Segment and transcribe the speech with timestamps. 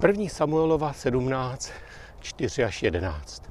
[0.00, 1.72] První Samuelova 17,
[2.20, 3.42] 4 až 11.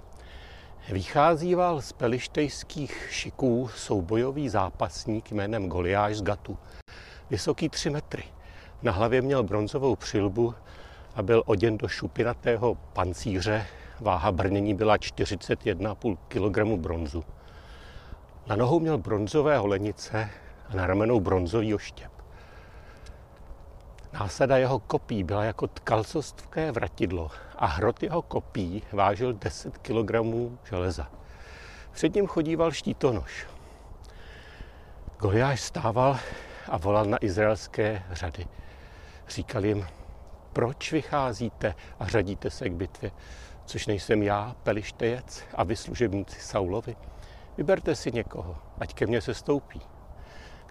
[0.91, 6.57] Vycházíval z pelištejských šiků soubojový zápasník jménem Goliáš z Gatu.
[7.29, 8.23] Vysoký 3 metry.
[8.81, 10.55] Na hlavě měl bronzovou přilbu
[11.15, 13.65] a byl oděn do šupinatého pancíře.
[13.99, 17.23] Váha brnění byla 41,5 kg bronzu.
[18.47, 20.29] Na nohou měl bronzové holenice
[20.69, 22.18] a na ramenou bronzový oštěp.
[24.13, 30.11] Násada jeho kopí byla jako tkalcovské vratidlo a hrot jeho kopí vážil 10 kg
[30.69, 31.07] železa.
[31.91, 33.47] Před ním chodíval štítonož.
[35.19, 36.19] Goliáš stával
[36.67, 38.47] a volal na izraelské řady.
[39.27, 39.87] Říkal jim,
[40.53, 43.11] proč vycházíte a řadíte se k bitvě,
[43.65, 46.95] což nejsem já, pelištejec a vy služebníci Saulovi.
[47.57, 49.81] Vyberte si někoho, ať ke mně se stoupí.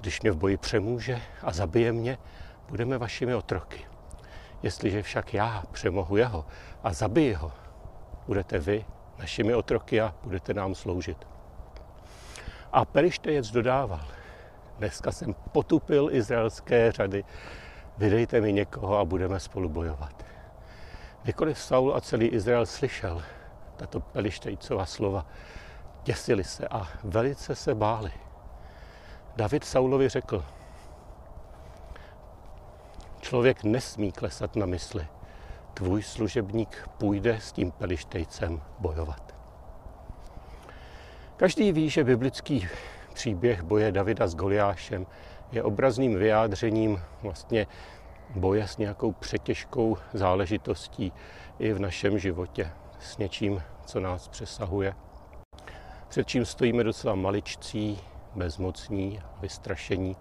[0.01, 2.19] Když mě v boji přemůže a zabije mě,
[2.69, 3.87] budeme vašimi otroky.
[4.63, 6.47] Jestliže však já přemohu jeho
[6.83, 7.53] a zabiji ho,
[8.27, 8.85] budete vy
[9.19, 11.27] našimi otroky a budete nám sloužit.
[12.73, 14.05] A Perištejec dodával,
[14.79, 17.25] dneska jsem potupil izraelské řady,
[17.99, 20.25] vydejte mi někoho a budeme spolu bojovat.
[21.23, 23.23] Kdykoliv Saul a celý Izrael slyšel
[23.77, 25.27] tato Pelištejcova slova,
[26.05, 28.13] děsili se a velice se báli.
[29.37, 30.45] David Saulovi řekl,
[33.29, 35.07] člověk nesmí klesat na mysli.
[35.75, 39.35] Tvůj služebník půjde s tím pelištejcem bojovat.
[41.37, 42.69] Každý ví, že biblický
[43.15, 45.07] příběh boje Davida s Goliášem
[45.53, 47.67] je obrazným vyjádřením vlastně
[48.31, 51.13] boje s nějakou přetěžkou záležitostí
[51.59, 54.95] i v našem životě, s něčím, co nás přesahuje.
[56.09, 58.01] Před čím stojíme docela maličcí,
[58.35, 60.17] bezmocní, vystrašení.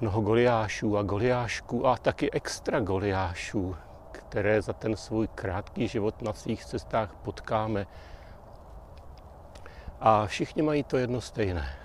[0.00, 3.76] Mnoho goliášů a goliášků a taky extra goliášů,
[4.12, 7.86] které za ten svůj krátký život na svých cestách potkáme.
[10.00, 11.76] A všichni mají to jedno stejné.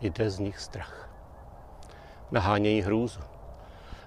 [0.00, 1.08] Jde z nich strach.
[2.30, 3.20] Nahánějí hrůzu.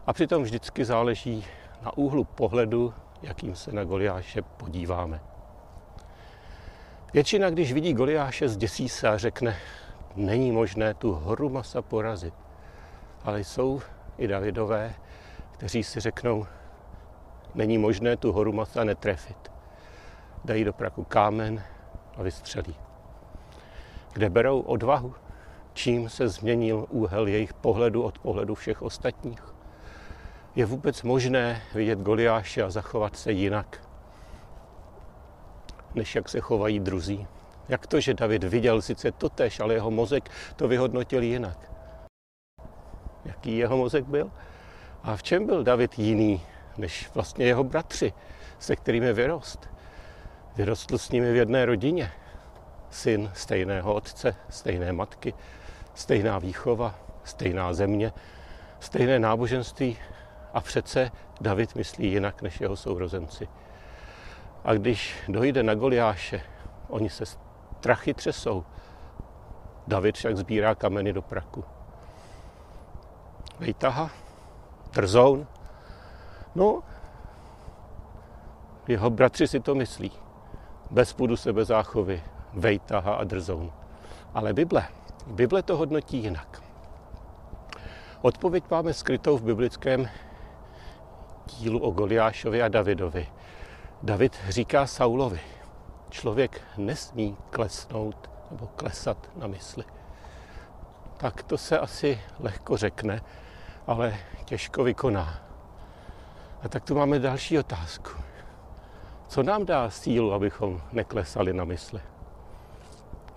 [0.08, 1.46] A přitom vždycky záleží
[1.82, 5.20] na úhlu pohledu, jakým se na Goliáše podíváme.
[7.14, 9.58] Většina, když vidí Goliáše, zděsí se a řekne,
[10.16, 12.45] není možné tu horu masa porazit.
[13.26, 13.82] Ale jsou
[14.18, 14.94] i Davidové,
[15.52, 16.48] kteří si řeknou,
[17.56, 19.52] není možné tu horu masa netrefit.
[20.46, 21.64] Dají do praku kámen
[22.18, 22.76] a vystřelí.
[24.14, 25.14] Kde berou odvahu?
[25.74, 29.56] Čím se změnil úhel jejich pohledu od pohledu všech ostatních?
[30.56, 33.88] Je vůbec možné vidět Goliáše a zachovat se jinak,
[35.96, 37.28] než jak se chovají druzí?
[37.70, 41.75] Jak to, že David viděl sice totež, ale jeho mozek to vyhodnotil jinak?
[43.26, 44.32] Jaký jeho mozek byl?
[45.04, 46.42] A v čem byl David jiný
[46.78, 48.14] než vlastně jeho bratři,
[48.60, 49.70] se kterými vyrost?
[50.56, 52.12] Vyrostl s nimi v jedné rodině.
[52.90, 55.34] Syn stejného otce, stejné matky,
[55.94, 58.14] stejná výchova, stejná země,
[58.80, 59.98] stejné náboženství
[60.54, 61.12] a přece
[61.42, 63.48] David myslí jinak než jeho sourozenci.
[64.64, 66.42] A když dojde na Goliáše,
[66.88, 68.66] oni se strachy třesou.
[69.88, 71.64] David však sbírá kameny do praku.
[73.60, 74.10] Vejtaha,
[74.92, 75.48] Trzoun,
[76.56, 76.84] no,
[78.88, 80.12] jeho bratři si to myslí.
[80.92, 82.24] Bez půdu sebe záchovy,
[82.54, 83.72] Vejtaha a Drzoun.
[84.34, 84.88] Ale Bible,
[85.28, 86.62] Bible to hodnotí jinak.
[88.22, 90.10] Odpověď máme skrytou v biblickém
[91.46, 93.28] dílu o Goliášovi a Davidovi.
[94.04, 95.40] David říká Saulovi,
[96.10, 99.84] člověk nesmí klesnout nebo klesat na mysli.
[101.18, 103.22] Tak to se asi lehko řekne,
[103.88, 105.40] ale těžko vykoná.
[106.62, 108.10] A tak tu máme další otázku.
[109.28, 112.02] Co nám dá sílu, abychom neklesali na mysli?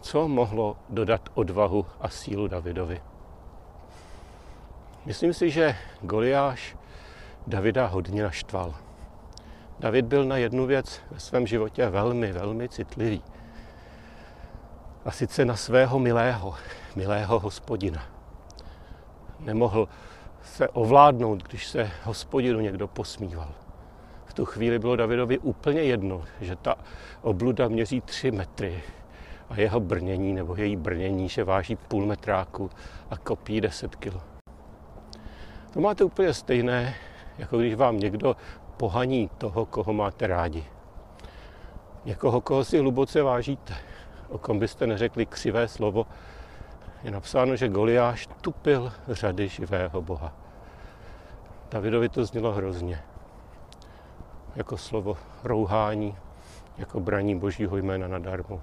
[0.00, 3.02] Co mohlo dodat odvahu a sílu Davidovi?
[5.06, 6.76] Myslím si, že Goliáš
[7.46, 8.74] Davida hodně naštval.
[9.78, 13.22] David byl na jednu věc ve svém životě velmi, velmi citlivý.
[15.08, 16.54] A sice na svého milého,
[16.96, 18.02] milého hospodina.
[19.40, 19.88] Nemohl
[20.42, 23.48] se ovládnout, když se hospodinu někdo posmíval.
[24.24, 26.74] V tu chvíli bylo Davidovi úplně jedno, že ta
[27.22, 28.82] obluda měří tři metry
[29.50, 32.70] a jeho brnění nebo její brnění, že váží půl metráku
[33.10, 34.20] a kopí 10 kilo.
[35.72, 36.94] To máte úplně stejné,
[37.38, 38.36] jako když vám někdo
[38.76, 40.64] pohaní toho, koho máte rádi.
[42.04, 43.74] Někoho, koho si hluboce vážíte,
[44.28, 46.06] o kom byste neřekli křivé slovo,
[47.02, 50.32] je napsáno, že Goliáš tupil řady živého Boha.
[51.70, 53.02] Davidovi to znělo hrozně.
[54.56, 56.16] jako slovo rouhání,
[56.78, 58.62] jako braní božího jména nadarmo.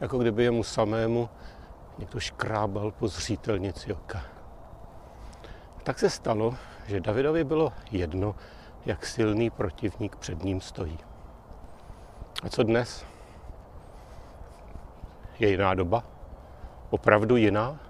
[0.00, 1.28] Jako kdyby jemu samému
[1.98, 4.22] někdo škrábal po zřítelnici oka.
[5.82, 6.54] Tak se stalo,
[6.86, 8.34] že Davidovi bylo jedno,
[8.86, 10.98] jak silný protivník před ním stojí.
[12.42, 13.09] A co dnes?
[15.40, 16.04] Je jiná doba?
[16.90, 17.80] Opravdu jiná?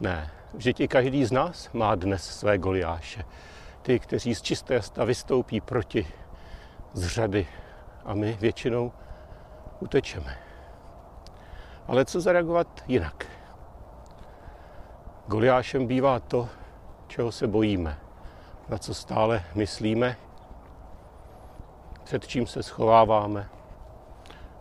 [0.00, 0.30] Ne.
[0.54, 3.24] Vždyť i každý z nás má dnes své goliáše.
[3.82, 6.06] Ty, kteří z čisté sta vystoupí proti
[6.92, 7.46] z řady
[8.04, 8.92] a my většinou
[9.80, 10.38] utečeme.
[11.86, 13.26] Ale co zareagovat jinak?
[15.26, 16.48] Goliášem bývá to,
[17.06, 17.98] čeho se bojíme,
[18.68, 20.16] na co stále myslíme,
[22.04, 23.48] před čím se schováváme.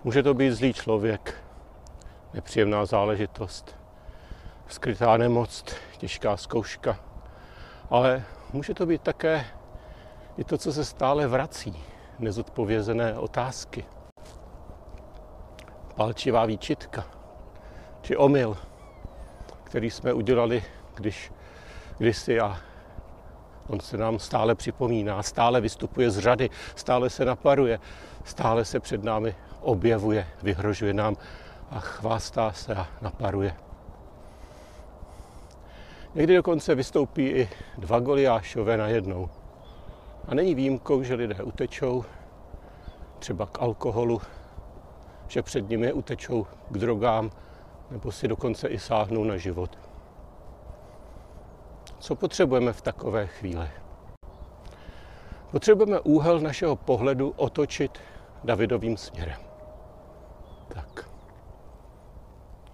[0.03, 1.42] Může to být zlý člověk,
[2.33, 3.75] nepříjemná záležitost,
[4.67, 5.65] skrytá nemoc,
[5.97, 6.99] těžká zkouška,
[7.89, 9.45] ale může to být také
[10.37, 11.83] i to, co se stále vrací,
[12.19, 13.85] nezodpovězené otázky,
[15.95, 17.05] palčivá výčitka,
[18.01, 18.57] či omyl,
[19.63, 20.63] který jsme udělali,
[20.95, 21.31] když
[21.97, 22.57] kdysi a
[23.67, 27.79] on se nám stále připomíná, stále vystupuje z řady, stále se naparuje,
[28.23, 31.15] stále se před námi objevuje, vyhrožuje nám
[31.73, 33.55] a chvástá se a naparuje.
[36.15, 39.29] Někdy dokonce vystoupí i dva goliášové najednou.
[40.27, 42.05] A není výjimkou, že lidé utečou
[43.19, 44.21] třeba k alkoholu,
[45.27, 47.31] že před nimi utečou k drogám,
[47.91, 49.77] nebo si dokonce i sáhnou na život.
[51.99, 53.69] Co potřebujeme v takové chvíli?
[55.51, 57.99] Potřebujeme úhel našeho pohledu otočit
[58.43, 59.39] Davidovým směrem.
[60.67, 61.09] Tak.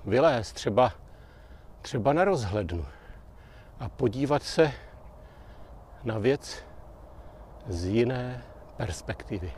[0.10, 0.92] Vylézt třeba,
[1.82, 2.86] třeba na rozhlednu
[3.80, 4.72] a podívat se
[6.04, 6.64] na věc
[7.68, 8.44] z jiné
[8.78, 9.52] perspektivy.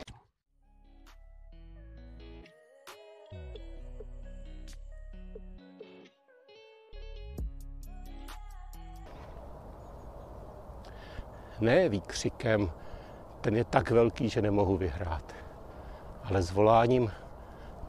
[11.60, 12.70] ne výkřikem,
[13.40, 15.34] ten je tak velký, že nemohu vyhrát,
[16.24, 17.12] ale zvoláním,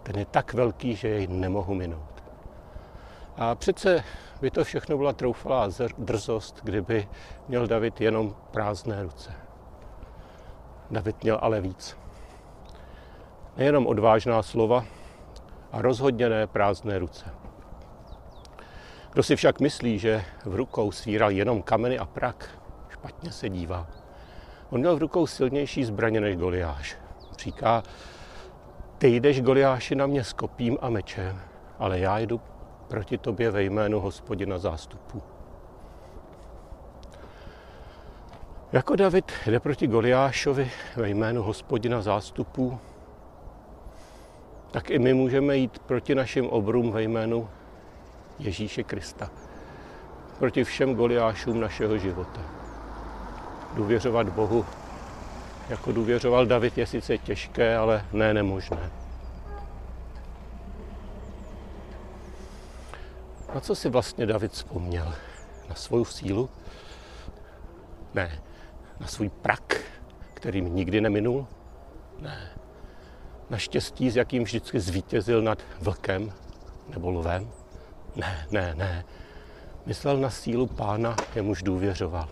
[0.03, 2.12] ten je tak velký, že jej nemohu minout.
[3.37, 4.03] A přece
[4.41, 7.07] by to všechno byla troufalá drzost, kdyby
[7.47, 9.31] měl David jenom prázdné ruce.
[10.91, 11.97] David měl ale víc.
[13.57, 14.85] Nejenom odvážná slova
[15.71, 17.25] a rozhodně ne prázdné ruce.
[19.11, 22.49] Kdo si však myslí, že v rukou svíral jenom kameny a prak,
[22.89, 23.87] špatně se dívá.
[24.69, 26.97] On měl v rukou silnější zbraně než Goliáš.
[27.37, 27.83] Říká,
[28.97, 31.39] ty jdeš Goliáši na mě s kopím a mečem,
[31.79, 32.41] ale já jdu
[32.87, 35.21] proti tobě ve jménu hospodina zástupu.
[38.71, 42.79] Jako David jde proti Goliášovi ve jménu hospodina zástupů,
[44.71, 47.49] tak i my můžeme jít proti našim obrům ve jménu
[48.39, 49.29] Ježíše Krista.
[50.39, 52.63] Proti všem Goliášům našeho života
[53.73, 54.65] důvěřovat Bohu,
[55.69, 59.02] jako důvěřoval David, je sice těžké, ale ne nemožné.
[63.53, 65.13] Na co si vlastně David vzpomněl?
[65.69, 66.49] Na svou sílu?
[68.13, 68.41] Ne.
[68.99, 69.81] Na svůj prak,
[70.33, 71.47] kterým nikdy neminul?
[72.19, 72.49] Ne.
[73.49, 76.33] Na štěstí, s jakým vždycky zvítězil nad vlkem
[76.89, 77.49] nebo lvem?
[78.15, 79.05] Ne, ne, ne.
[79.85, 82.29] Myslel na sílu pána, jemuž důvěřoval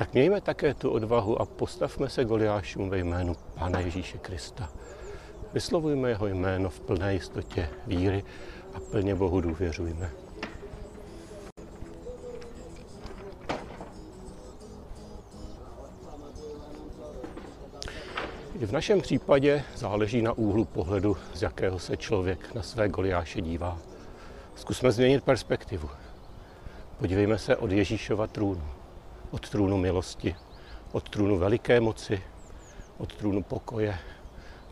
[0.00, 4.70] tak mějme také tu odvahu a postavme se Goliášům ve jménu Pána Ježíše Krista.
[5.52, 8.24] Vyslovujme jeho jméno v plné jistotě víry
[8.74, 10.10] a plně Bohu důvěřujme.
[18.60, 23.40] I v našem případě záleží na úhlu pohledu, z jakého se člověk na své Goliáše
[23.40, 23.78] dívá.
[24.54, 25.90] Zkusme změnit perspektivu.
[26.98, 28.62] Podívejme se od Ježíšova trůnu
[29.30, 30.36] od trůnu milosti,
[30.92, 32.22] od trůnu veliké moci,
[32.98, 33.98] od trůnu pokoje.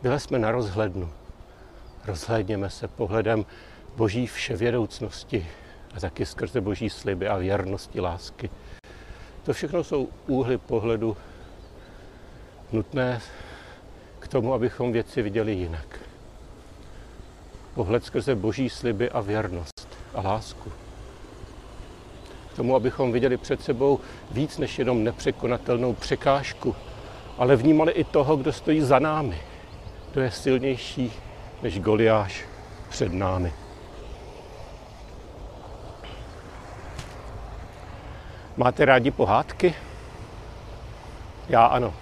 [0.01, 1.09] Byli jsme na rozhlednu.
[2.05, 3.45] Rozhlédněme se pohledem
[3.99, 5.47] boží vševědoucnosti
[5.95, 8.49] a taky skrze boží sliby a věrnosti lásky.
[9.43, 11.17] To všechno jsou úhly pohledu
[12.71, 13.21] nutné
[14.19, 15.99] k tomu, abychom věci viděli jinak.
[17.75, 20.71] Pohled skrze boží sliby a věrnost a lásku
[22.55, 23.99] tomu, abychom viděli před sebou
[24.31, 26.75] víc než jenom nepřekonatelnou překážku,
[27.37, 29.41] ale vnímali i toho, kdo stojí za námi,
[30.11, 31.13] kdo je silnější
[31.63, 32.45] než Goliáš
[32.89, 33.53] před námi.
[38.59, 39.75] Máte rádi pohádky?
[41.49, 41.93] Já ano.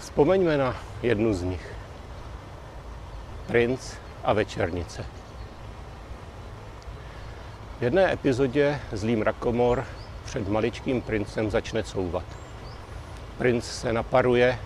[0.00, 1.72] Vzpomeňme na jednu z nich.
[3.46, 5.04] Princ a večernice.
[7.78, 9.84] V jedné epizodě zlý mrakomor
[10.24, 12.24] před maličkým princem začne couvat.
[13.38, 14.58] Princ se naparuje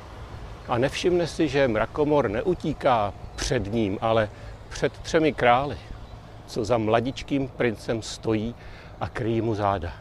[0.68, 4.30] a nevšimne si, že mrakomor neutíká před ním, ale
[4.68, 5.78] před třemi krály,
[6.46, 8.54] co za mladičkým princem stojí
[9.02, 9.92] a kryjí mu záda.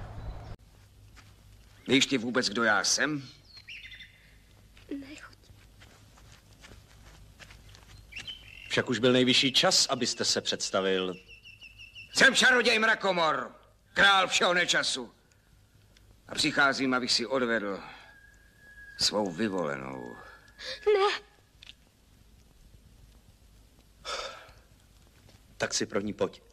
[1.88, 3.24] Víš ty vůbec, kdo já jsem?
[5.00, 5.38] Nechoď.
[8.70, 11.16] Však už byl nejvyšší čas, abyste se představil.
[12.14, 13.56] Jsem čaroděj Mrakomor,
[13.94, 15.14] král všeho nečasu.
[16.28, 17.80] A přicházím, abych si odvedl
[19.00, 20.16] svou vyvolenou.
[20.86, 21.22] Ne,
[25.58, 26.51] Tak si pro ní pojď.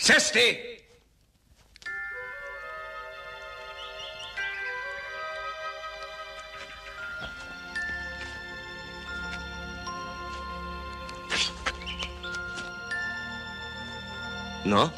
[0.00, 0.56] Cesty!
[14.64, 14.92] No,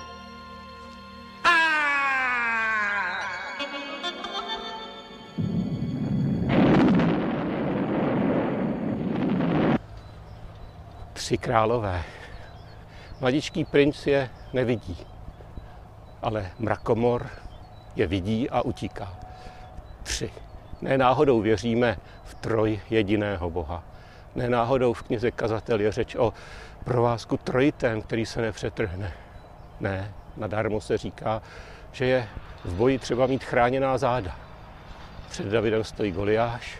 [11.12, 12.21] Tři králové.
[13.22, 14.96] Mladičký princ je nevidí,
[16.22, 17.26] ale mrakomor
[17.96, 19.16] je vidí a utíká.
[20.02, 20.30] Tři.
[20.80, 23.84] Ne náhodou věříme v troj jediného Boha.
[24.34, 26.32] Ne náhodou v knize Kazatel je řeč o
[26.84, 29.12] provázku trojitém, který se nepřetrhne.
[29.80, 31.42] Ne, nadarmo se říká,
[31.92, 32.28] že je
[32.64, 34.36] v boji třeba mít chráněná záda.
[35.30, 36.78] Před Davidem stojí Goliáš,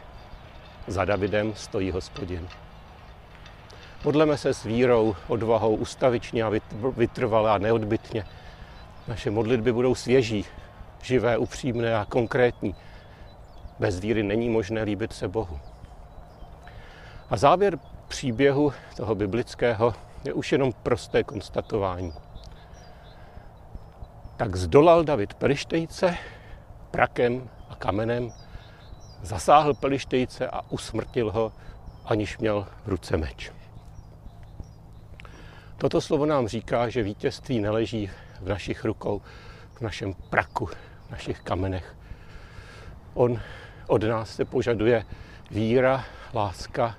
[0.87, 2.49] za Davidem stojí hospodin.
[4.05, 6.51] Modleme se s vírou, odvahou, ustavičně a
[6.97, 8.25] vytrvale a neodbitně.
[9.09, 10.45] Naše modlitby budou svěží,
[11.03, 12.75] živé, upřímné a konkrétní.
[13.79, 15.61] Bez víry není možné líbit se Bohu.
[17.31, 17.79] A závěr
[18.09, 19.95] příběhu toho biblického
[20.25, 22.13] je už jenom prosté konstatování.
[24.37, 26.17] Tak zdolal David Pelištejce
[26.91, 28.33] prakem a kamenem,
[29.23, 31.53] zasáhl Pelištejce a usmrtil ho,
[32.05, 33.53] aniž měl v ruce meč.
[35.83, 38.11] Toto slovo nám říká, že vítězství neleží
[38.41, 39.23] v našich rukou,
[39.75, 41.97] v našem praku, v našich kamenech.
[43.15, 43.41] On
[43.87, 45.05] od nás se požaduje
[45.51, 46.97] víra, láska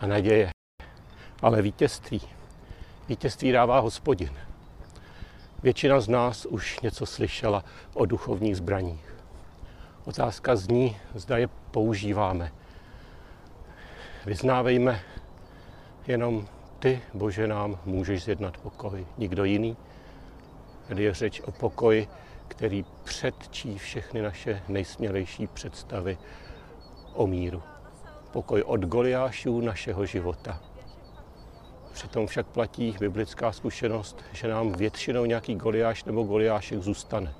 [0.00, 0.50] a naděje.
[1.42, 2.20] Ale vítězství,
[3.08, 4.32] vítězství dává hospodin.
[5.62, 9.14] Většina z nás už něco slyšela o duchovních zbraních.
[10.04, 12.52] Otázka zní, zda je používáme.
[14.26, 15.00] Vyznávejme
[16.06, 19.06] jenom ty, Bože, nám můžeš zjednat pokoj.
[19.18, 19.76] Nikdo jiný.
[20.88, 22.08] Tady je řeč o pokoji,
[22.48, 26.18] který předčí všechny naše nejsmělejší představy
[27.14, 27.62] o míru.
[28.32, 30.60] Pokoj od Goliášů našeho života.
[31.92, 37.34] Přitom však platí biblická zkušenost, že nám většinou nějaký Goliáš nebo Goliášek zůstane.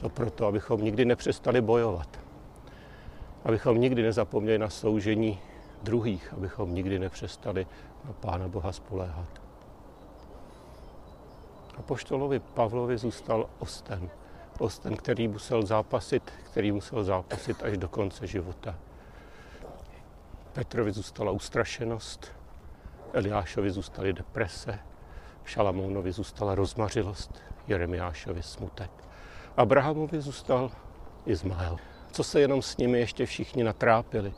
[0.00, 2.20] To proto, abychom nikdy nepřestali bojovat.
[3.44, 5.38] Abychom nikdy nezapomněli na sloužení
[5.82, 7.66] druhých, abychom nikdy nepřestali
[8.04, 9.42] na Pána Boha spoléhat.
[11.78, 14.10] A poštolovi Pavlovi zůstal osten.
[14.58, 18.74] Osten, který musel zápasit, který musel zápasit až do konce života.
[20.52, 22.32] Petrovi zůstala ustrašenost,
[23.12, 24.78] Eliášovi zůstaly deprese,
[25.44, 28.90] Šalamounovi zůstala rozmařilost, Jeremiášovi smutek.
[29.56, 30.70] Abrahamovi zůstal
[31.26, 31.76] Izmael.
[32.12, 34.32] Co se jenom s nimi ještě všichni natrápili,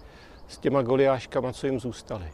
[0.48, 2.32] s těma goliáškama, co jim zůstali.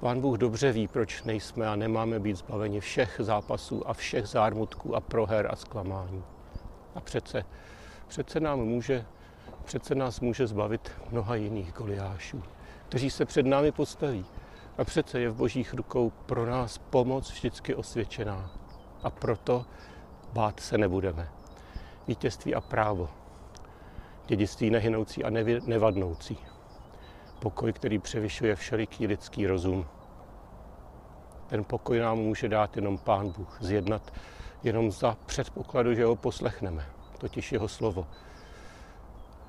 [0.00, 4.96] Pán Bůh dobře ví, proč nejsme a nemáme být zbaveni všech zápasů a všech zármutků
[4.96, 6.24] a proher a zklamání.
[6.94, 7.44] A přece,
[8.08, 9.04] přece nám může,
[9.64, 12.42] přece nás může zbavit mnoha jiných goliášů,
[12.88, 14.24] kteří se před námi postaví.
[14.78, 18.50] A přece je v božích rukou pro nás pomoc vždycky osvědčená.
[19.02, 19.64] A proto
[20.32, 21.28] bát se nebudeme.
[22.08, 23.08] Vítězství a právo.
[24.26, 25.30] Dědictví nehynoucí a
[25.66, 26.38] nevadnoucí
[27.38, 29.86] pokoj, který převyšuje všeliký lidský rozum.
[31.46, 34.12] Ten pokoj nám může dát jenom Pán Bůh, zjednat
[34.62, 36.86] jenom za předpokladu, že ho poslechneme,
[37.18, 38.06] totiž jeho slovo.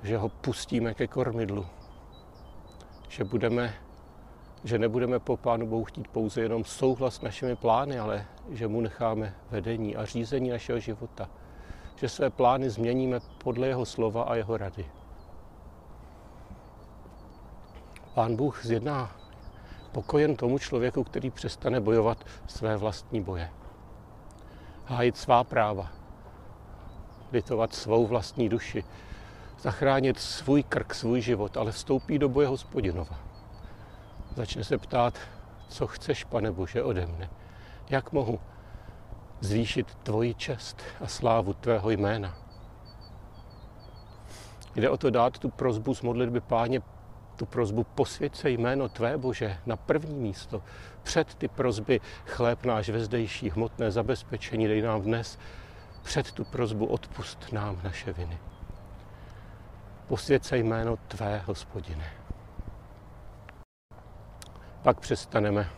[0.02, 1.66] Že ho pustíme ke kormidlu.
[3.08, 3.74] Že, budeme,
[4.64, 8.80] že nebudeme po Pánu Bohu chtít pouze jenom souhlas s našimi plány, ale že mu
[8.80, 11.30] necháme vedení a řízení našeho života.
[11.96, 14.97] Že své plány změníme podle jeho slova a jeho rady.
[18.18, 19.10] Pán Bůh zjedná
[19.92, 23.50] pokojen tomu člověku, který přestane bojovat své vlastní boje.
[24.84, 25.92] Hájit svá práva,
[27.32, 28.84] litovat svou vlastní duši,
[29.60, 33.18] zachránit svůj krk, svůj život, ale vstoupí do boje hospodinova.
[34.36, 35.18] Začne se ptát,
[35.68, 37.30] co chceš, pane Bože, ode mne.
[37.90, 38.40] Jak mohu
[39.40, 42.34] zvýšit tvoji čest a slávu tvého jména.
[44.74, 46.82] Jde o to dát tu prozbu z modlitby páně,
[47.38, 50.62] tu prozbu posvěť se jméno tvé Bože na první místo.
[51.02, 55.38] Před ty prozby chléb náš vezdejší, hmotné zabezpečení dej nám dnes.
[56.02, 58.38] Před tu prozbu odpust nám naše viny.
[60.06, 62.04] Posvěť se jméno tvé, hospodine.
[64.82, 65.70] Pak přestaneme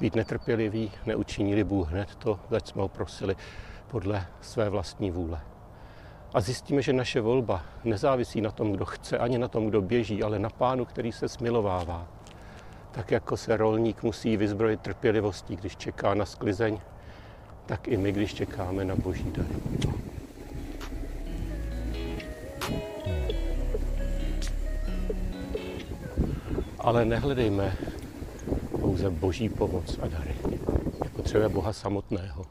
[0.00, 3.36] být netrpěliví, neučinili Bůh hned to, zač jsme ho prosili
[3.86, 5.40] podle své vlastní vůle.
[6.34, 10.22] A zjistíme, že naše volba nezávisí na tom, kdo chce, ani na tom, kdo běží,
[10.22, 12.06] ale na pánu, který se smilovává.
[12.90, 16.78] Tak jako se rolník musí vyzbrojit trpělivostí, když čeká na sklizeň,
[17.66, 19.54] tak i my, když čekáme na boží dary.
[26.78, 27.72] Ale nehledejme
[28.80, 30.34] pouze boží pomoc a dary.
[31.04, 32.46] Je potřeba Boha samotného.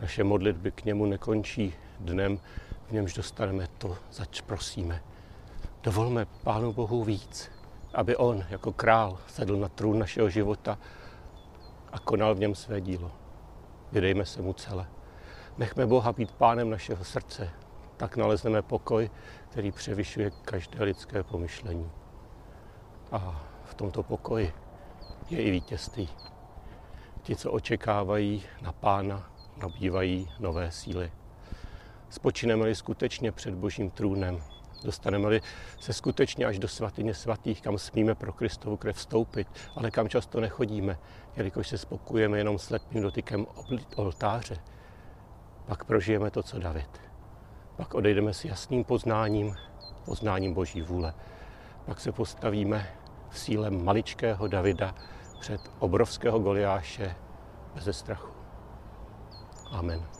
[0.00, 2.38] Naše modlitby k němu nekončí dnem,
[2.88, 5.02] v němž dostaneme to, zač prosíme.
[5.82, 7.50] Dovolme Pánu Bohu víc,
[7.94, 10.78] aby On jako král sedl na trůn našeho života
[11.92, 13.12] a konal v něm své dílo.
[13.92, 14.86] Vydejme se mu celé.
[15.58, 17.50] Nechme Boha být pánem našeho srdce,
[17.96, 19.10] tak nalezneme pokoj,
[19.48, 21.90] který převyšuje každé lidské pomyšlení.
[23.12, 24.52] A v tomto pokoji
[25.30, 26.08] je i vítězství.
[27.22, 31.12] Ti, co očekávají na pána, nabývají nové síly.
[32.10, 34.42] Spočineme-li skutečně před božím trůnem,
[34.84, 35.40] dostaneme-li
[35.80, 40.40] se skutečně až do svatyně svatých, kam smíme pro Kristovu krev vstoupit, ale kam často
[40.40, 40.98] nechodíme,
[41.36, 43.46] jelikož se spokujeme jenom s letným dotykem
[43.96, 44.56] oltáře,
[45.66, 47.00] pak prožijeme to, co David.
[47.76, 49.56] Pak odejdeme s jasným poznáním,
[50.04, 51.14] poznáním Boží vůle.
[51.86, 52.88] Pak se postavíme
[53.30, 54.94] v síle maličkého Davida
[55.40, 57.16] před obrovského Goliáše
[57.74, 58.30] bez strachu.
[59.70, 60.15] Amen.